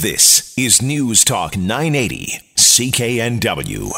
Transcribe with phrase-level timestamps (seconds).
[0.00, 3.92] This is News Talk 980, CKNW.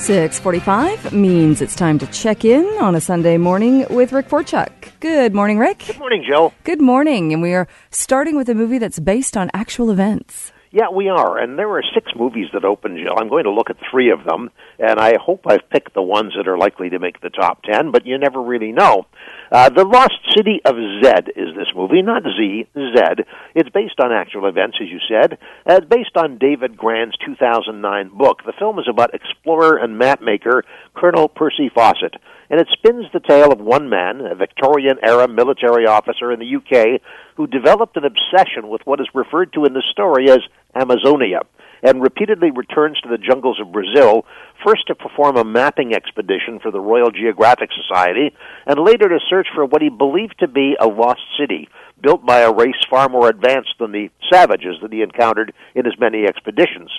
[0.00, 4.70] 645 means it's time to check in on a Sunday morning with Rick Forchuk.
[5.00, 5.82] Good morning, Rick.
[5.86, 6.54] Good morning, Jill.
[6.64, 7.34] Good morning.
[7.34, 10.52] And we are starting with a movie that's based on actual events.
[10.76, 11.38] Yeah, we are.
[11.38, 13.14] And there are six movies that open, Jill.
[13.18, 16.34] I'm going to look at three of them, and I hope I've picked the ones
[16.36, 19.06] that are likely to make the top ten, but you never really know.
[19.50, 23.24] Uh, the Lost City of Zed is this movie, not Z, Zed.
[23.54, 25.38] It's based on actual events, as you said.
[25.66, 28.42] Uh, it's based on David Grann's 2009 book.
[28.44, 30.60] The film is about explorer and mapmaker
[30.94, 32.16] Colonel Percy Fawcett
[32.50, 36.56] and it spins the tale of one man, a Victorian era military officer in the
[36.56, 37.00] UK,
[37.36, 40.40] who developed an obsession with what is referred to in the story as
[40.76, 41.40] Amazonia
[41.82, 44.24] and repeatedly returns to the jungles of Brazil,
[44.64, 48.34] first to perform a mapping expedition for the Royal Geographic Society,
[48.66, 51.68] and later to search for what he believed to be a lost city,
[52.00, 55.98] built by a race far more advanced than the savages that he encountered in his
[55.98, 56.90] many expeditions.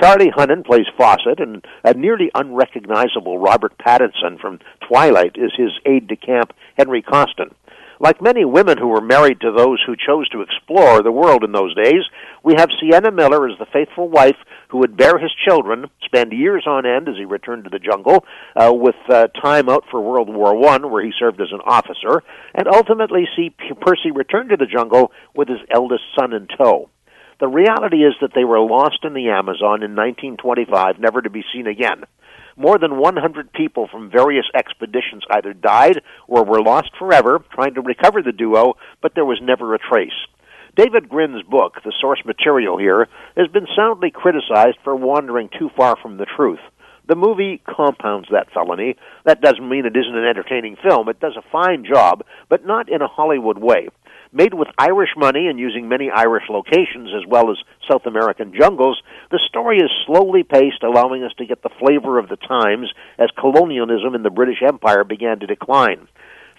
[0.00, 6.08] Charlie Hunnam plays Fawcett, and a nearly unrecognizable Robert Pattinson from Twilight is his aide
[6.08, 7.54] de camp, Henry Costin.
[8.00, 11.52] Like many women who were married to those who chose to explore the world in
[11.52, 12.02] those days,
[12.42, 14.36] we have Sienna Miller as the faithful wife
[14.68, 18.24] who would bear his children, spend years on end as he returned to the jungle,
[18.56, 22.22] uh, with uh, time out for World War One, where he served as an officer,
[22.54, 26.90] and ultimately see P- Percy return to the jungle with his eldest son in tow.
[27.40, 31.44] The reality is that they were lost in the Amazon in 1925, never to be
[31.52, 32.04] seen again.
[32.56, 37.80] More than 100 people from various expeditions either died or were lost forever trying to
[37.80, 40.12] recover the duo, but there was never a trace.
[40.76, 45.96] David Grann's book, the source material here, has been soundly criticized for wandering too far
[46.00, 46.60] from the truth.
[47.06, 48.96] The movie compounds that felony.
[49.24, 51.08] That doesn't mean it isn't an entertaining film.
[51.08, 53.88] It does a fine job, but not in a Hollywood way.
[54.36, 57.56] Made with Irish money and using many Irish locations as well as
[57.88, 62.28] South American jungles, the story is slowly paced, allowing us to get the flavor of
[62.28, 66.08] the times as colonialism in the British Empire began to decline.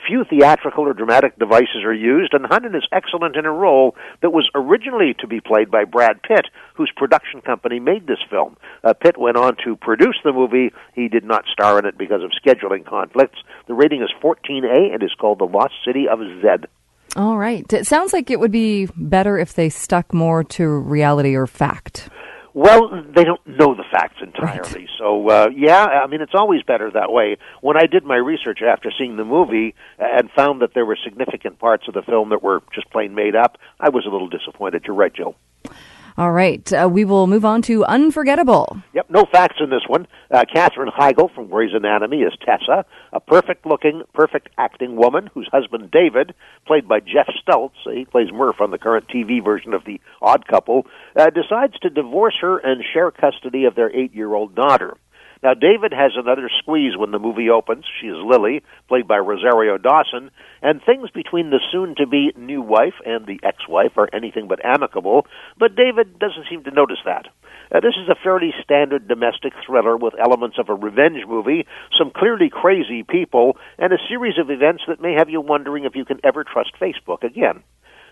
[0.08, 4.32] Few theatrical or dramatic devices are used, and Hunnam is excellent in a role that
[4.32, 8.56] was originally to be played by Brad Pitt, whose production company made this film.
[8.86, 10.72] Uh, Pitt went on to produce the movie.
[10.94, 13.40] He did not star in it because of scheduling conflicts.
[13.68, 16.68] The rating is 14A and is called The Lost City of Zed.
[17.16, 17.72] All right.
[17.72, 22.10] It sounds like it would be better if they stuck more to reality or fact.
[22.54, 24.82] Well, they don't know the facts entirely.
[24.82, 24.90] Right.
[24.98, 27.38] So, uh, yeah, I mean, it's always better that way.
[27.60, 31.60] When I did my research after seeing the movie and found that there were significant
[31.60, 34.84] parts of the film that were just plain made up, I was a little disappointed.
[34.88, 35.36] You're right, Jill.
[36.18, 36.72] All right.
[36.72, 38.82] Uh, we will move on to Unforgettable.
[38.94, 40.08] Yep, no facts in this one.
[40.32, 45.92] Uh, Katherine Heigl from Grey's Anatomy is Tessa, a perfect-looking, perfect acting woman whose husband
[45.92, 46.34] David,
[46.66, 50.48] played by Geoff Stults, he plays Murph on the current TV version of The Odd
[50.48, 50.88] Couple,
[51.18, 54.96] uh, decides to divorce her and share custody of their eight-year-old daughter.
[55.46, 57.86] Now, David has another squeeze when the movie opens.
[58.02, 60.32] She is Lily, played by Rosario Dawson,
[60.64, 64.48] and things between the soon to be new wife and the ex wife are anything
[64.48, 65.28] but amicable,
[65.60, 67.28] but David doesn't seem to notice that.
[67.72, 72.50] This is a fairly standard domestic thriller with elements of a revenge movie, some clearly
[72.50, 76.20] crazy people, and a series of events that may have you wondering if you can
[76.24, 77.62] ever trust Facebook again.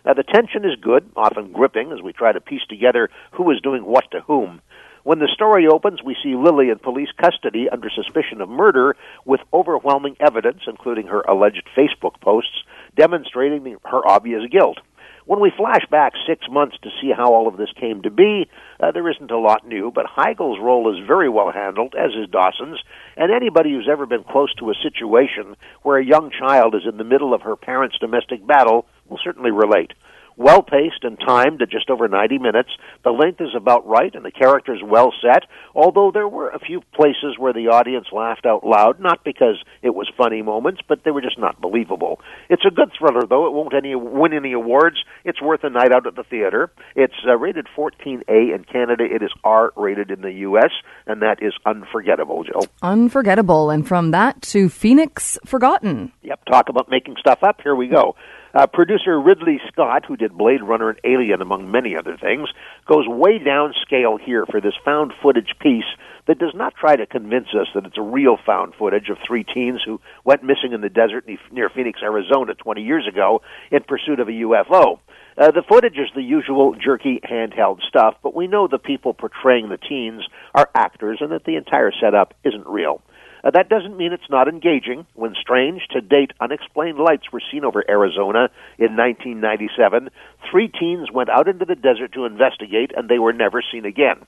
[0.06, 3.62] Now, the tension is good, often gripping, as we try to piece together who is
[3.62, 4.62] doing what to whom.
[5.04, 9.42] When the story opens, we see Lily in police custody under suspicion of murder with
[9.54, 12.64] overwhelming evidence, including her alleged Facebook posts,
[12.96, 14.78] demonstrating her obvious guilt.
[15.26, 18.50] When we flash back six months to see how all of this came to be,
[18.80, 22.30] uh, there isn't a lot new, but Heigl's role is very well handled, as is
[22.30, 22.80] Dawson's,
[23.16, 26.98] and anybody who's ever been close to a situation where a young child is in
[26.98, 29.94] the middle of her parents' domestic battle will certainly relate
[30.38, 32.70] well paced and timed at just over 90 minutes.
[33.04, 35.44] The length is about right and the characters well set,
[35.76, 39.96] although there were a few places where the audience laughed out loud, not because it
[39.96, 42.20] was funny moments, but they were just not believable.
[42.50, 43.48] It's a good thriller, though.
[43.48, 44.98] It won't any, win any awards.
[45.24, 46.72] It's worth a night out at the theater.
[46.96, 49.04] It's uh, rated 14A in Canada.
[49.04, 50.72] It is R rated in the U.S.,
[51.08, 52.62] and that is unforgettable, Joe.
[52.82, 53.70] Unforgettable.
[53.70, 56.12] And from that to Phoenix Forgotten.
[56.22, 57.62] Yep, talk about making stuff up.
[57.62, 58.16] Here we go.
[58.54, 62.50] Uh, producer Ridley Scott, who did Blade Runner and Alien, among many other things,
[62.86, 65.90] goes way downscale here for this found footage piece
[66.28, 69.44] that does not try to convince us that it's a real found footage of three
[69.44, 73.42] teens who went missing in the desert near Phoenix, Arizona 20 years ago
[73.72, 75.00] in pursuit of a UFO.
[75.36, 79.70] Uh, the footage is the usual jerky handheld stuff, but we know the people portraying
[79.70, 80.22] the teens
[80.54, 83.02] are actors and that the entire setup isn't real.
[83.44, 85.06] Uh, that doesn't mean it's not engaging.
[85.16, 88.50] When strange, to date, unexplained lights were seen over Arizona
[88.80, 90.10] in 1997,
[90.50, 94.26] three teens went out into the desert to investigate, and they were never seen again.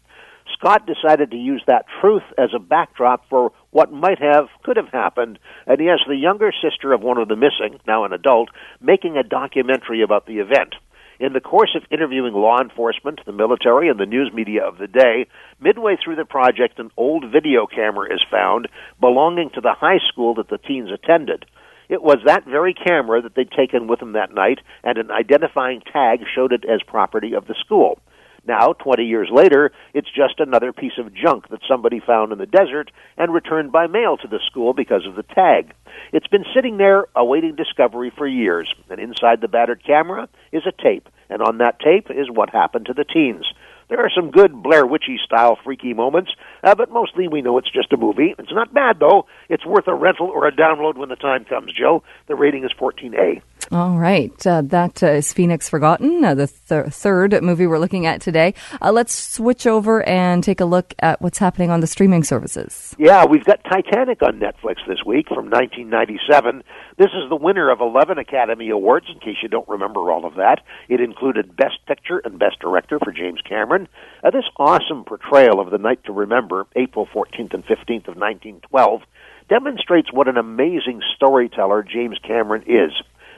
[0.54, 4.90] Scott decided to use that truth as a backdrop for what might have, could have
[4.90, 8.50] happened, and he has the younger sister of one of the missing, now an adult,
[8.82, 10.76] making a documentary about the event.
[11.20, 14.88] In the course of interviewing law enforcement, the military, and the news media of the
[14.88, 15.28] day,
[15.62, 18.68] midway through the project, an old video camera is found
[19.00, 21.46] belonging to the high school that the teens attended.
[21.88, 25.82] It was that very camera that they'd taken with them that night, and an identifying
[25.82, 28.00] tag showed it as property of the school.
[28.48, 32.46] Now, 20 years later, it's just another piece of junk that somebody found in the
[32.46, 35.74] desert and returned by mail to the school because of the tag.
[36.14, 40.84] It's been sitting there awaiting discovery for years, and inside the battered camera is a
[40.84, 43.46] tape, and on that tape is what happened to the teens.
[43.88, 46.32] There are some good Blair Witchy style freaky moments,
[46.64, 48.34] uh, but mostly we know it's just a movie.
[48.38, 49.28] It's not bad though.
[49.48, 52.02] It's worth a rental or a download when the time comes, Joe.
[52.28, 53.42] The rating is 14A.
[53.72, 54.46] All right.
[54.46, 58.54] Uh, that uh, is Phoenix Forgotten, uh, the th- third movie we're looking at today.
[58.80, 62.96] Uh, let's switch over and take a look at what's happening on the streaming services.
[63.00, 66.64] Yeah, we've got Titanic on Netflix this week from 1997.
[66.98, 70.36] This is the winner of 11 Academy Awards, in case you don't remember all of
[70.36, 70.62] that.
[70.88, 73.88] It included Best Picture and Best Director for James Cameron.
[74.24, 79.02] Uh, this awesome portrayal of the night to remember, April 14th and 15th of 1912,
[79.50, 82.92] demonstrates what an amazing storyteller James Cameron is.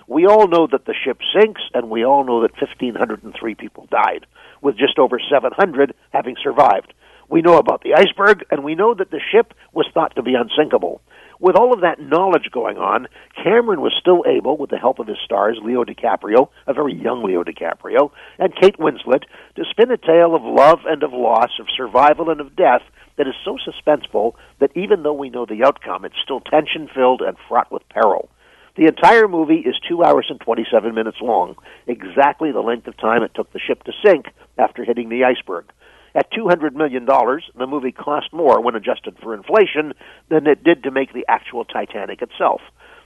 [0.07, 4.25] We all know that the ship sinks, and we all know that 1,503 people died,
[4.62, 6.94] with just over 700 having survived.
[7.30, 10.33] We know about the iceberg, and we know that the ship was thought to be
[10.33, 11.01] unsinkable.
[11.42, 13.07] With all of that knowledge going on,
[13.44, 17.21] Cameron was still able, with the help of his stars, Leo DiCaprio, a very young
[17.24, 19.24] Leo DiCaprio, and Kate Winslet,
[19.56, 22.81] to spin a tale of love and of loss, of survival and of death
[23.18, 27.21] that is so suspenseful that even though we know the outcome, it's still tension filled
[27.21, 28.30] and fraught with peril.
[28.77, 31.56] The entire movie is two hours and 27 minutes long,
[31.88, 35.65] exactly the length of time it took the ship to sink after hitting the iceberg.
[36.13, 39.94] At $200 million, the movie cost more when adjusted for inflation
[40.29, 42.62] than it did to make the actual Titanic itself.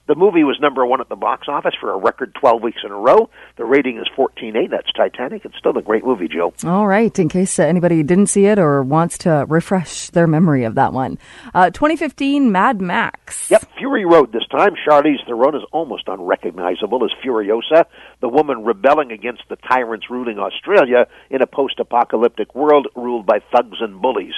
[0.07, 2.91] The movie was number one at the box office for a record 12 weeks in
[2.91, 3.29] a row.
[3.57, 4.69] The rating is 14A.
[4.69, 5.45] That's Titanic.
[5.45, 6.53] It's still a great movie, Joe.
[6.65, 7.17] All right.
[7.17, 10.91] In case uh, anybody didn't see it or wants to refresh their memory of that
[10.91, 11.19] one.
[11.53, 13.49] Uh, 2015 Mad Max.
[13.51, 14.73] Yep, Fury Road this time.
[14.87, 17.85] Charlize Theron is almost unrecognizable as Furiosa,
[18.21, 23.77] the woman rebelling against the tyrants ruling Australia in a post-apocalyptic world ruled by thugs
[23.79, 24.33] and bullies.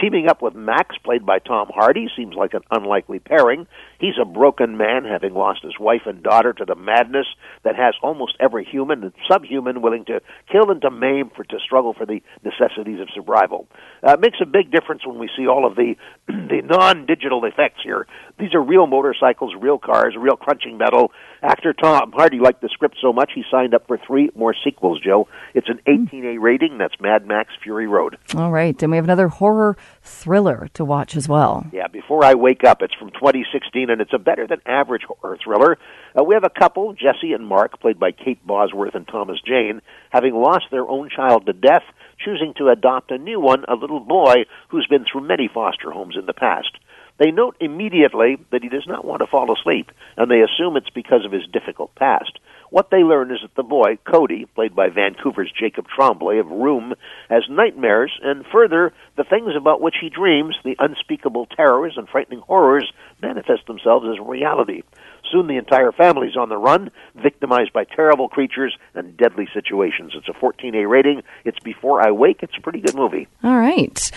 [0.00, 3.66] Teaming up with Max, played by Tom Hardy, seems like an unlikely pairing.
[3.98, 7.26] He's a broken man, having lost his wife and daughter to the madness
[7.64, 10.20] that has almost every human and subhuman willing to
[10.52, 13.66] kill and to maim for to struggle for the necessities of survival.
[14.06, 15.96] Uh, it makes a big difference when we see all of the
[16.28, 18.06] the non-digital effects here.
[18.38, 21.10] These are real motorcycles, real cars, real crunching metal.
[21.42, 25.00] Actor Tom Hardy liked the script so much he signed up for three more sequels.
[25.00, 26.78] Joe, it's an 18A rating.
[26.78, 28.16] That's Mad Max Fury Road.
[28.36, 31.66] All right, and we have another horror thriller to watch as well.
[31.72, 32.82] Yeah, Before I Wake Up.
[32.82, 35.78] It's from 2016, and it's a better than average horror thriller.
[36.18, 39.80] Uh, we have a couple, Jesse and Mark, played by Kate Bosworth and Thomas Jane,
[40.10, 41.84] having lost their own child to death,
[42.24, 46.16] choosing to adopt a new one, a little boy who's been through many foster homes
[46.18, 46.78] in the past.
[47.18, 50.90] They note immediately that he does not want to fall asleep, and they assume it's
[50.90, 52.38] because of his difficult past.
[52.70, 56.94] What they learn is that the boy, Cody, played by Vancouver's Jacob Tremblay of Room,
[57.30, 62.40] has nightmares, and further, the things about which he dreams, the unspeakable terrors and frightening
[62.40, 64.82] horrors, manifest themselves as reality.
[65.30, 70.12] Soon the entire family's on the run, victimized by terrible creatures and deadly situations.
[70.14, 71.22] It's a 14A rating.
[71.44, 72.42] It's Before I Wake.
[72.42, 73.28] It's a pretty good movie.
[73.42, 74.10] All right.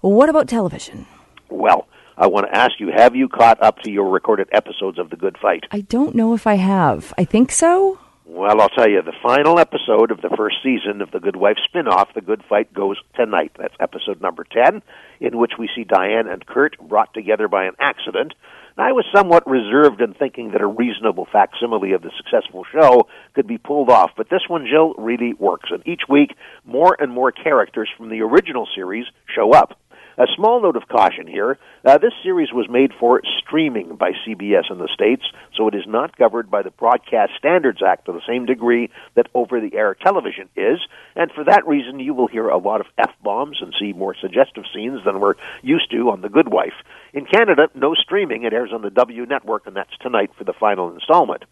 [0.00, 1.06] What about television?
[1.50, 1.86] Well,
[2.20, 5.16] I want to ask you, have you caught up to your recorded episodes of The
[5.16, 5.64] Good Fight?
[5.70, 7.14] I don't know if I have.
[7.16, 7.98] I think so.
[8.26, 11.56] Well, I'll tell you, the final episode of the first season of The Good Wife
[11.64, 13.52] spin-off, The Good Fight, goes tonight.
[13.58, 14.82] That's episode number 10,
[15.20, 18.34] in which we see Diane and Kurt brought together by an accident.
[18.76, 23.08] And I was somewhat reserved in thinking that a reasonable facsimile of the successful show
[23.32, 25.70] could be pulled off, but this one, Jill, really works.
[25.72, 26.36] And each week,
[26.66, 29.80] more and more characters from the original series show up.
[30.18, 31.58] A small note of caution here.
[31.84, 35.22] Uh, this series was made for streaming by CBS in the States,
[35.56, 39.28] so it is not covered by the Broadcast Standards Act to the same degree that
[39.34, 40.78] over the air television is,
[41.14, 44.14] and for that reason you will hear a lot of F bombs and see more
[44.20, 46.74] suggestive scenes than we're used to on The Good Wife.
[47.12, 48.44] In Canada, no streaming.
[48.44, 51.44] It airs on the W Network, and that's tonight for the final installment.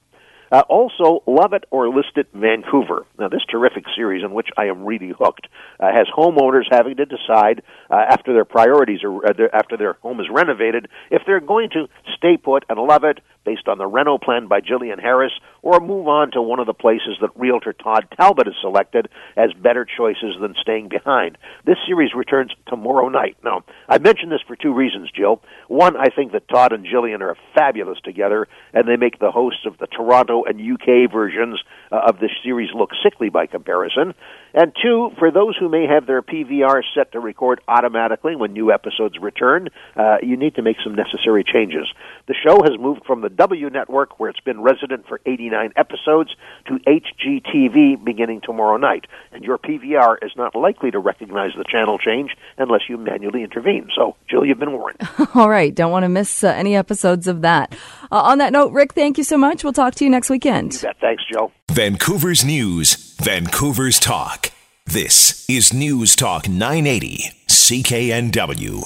[0.50, 3.06] Uh, also, Love It or List It Vancouver.
[3.18, 5.46] Now, this terrific series, in which I am really hooked,
[5.78, 10.20] uh, has homeowners having to decide uh, after their priorities are uh, after their home
[10.20, 11.86] is renovated if they're going to
[12.16, 16.06] stay put and love it based on the reno plan by Jillian Harris, or move
[16.06, 20.36] on to one of the places that realtor Todd Talbot has selected as better choices
[20.38, 21.38] than staying behind.
[21.64, 23.38] This series returns tomorrow night.
[23.42, 25.40] Now, I mention this for two reasons, Jill.
[25.68, 29.64] One, I think that Todd and Jillian are fabulous together, and they make the hosts
[29.64, 31.58] of the Toronto and UK versions
[31.90, 34.12] uh, of this series look sickly by comparison.
[34.52, 38.72] And two, for those who may have their PVR set to record automatically when new
[38.72, 41.86] episodes return, uh, you need to make some necessary changes.
[42.26, 46.34] The show has moved from the W Network, where it's been resident for 89 episodes,
[46.66, 49.06] to HGTV beginning tomorrow night.
[49.32, 53.88] And your PVR is not likely to recognize the channel change unless you manually intervene.
[53.94, 54.98] So, Jill, you've been warned.
[55.34, 55.74] All right.
[55.74, 57.72] Don't want to miss uh, any episodes of that.
[58.10, 59.64] Uh, on that note, Rick, thank you so much.
[59.64, 60.74] We'll talk to you next weekend.
[60.74, 60.96] You bet.
[61.00, 61.52] Thanks, Joe.
[61.70, 64.50] Vancouver's News, Vancouver's Talk.
[64.86, 68.82] This is News Talk 980, CKNW.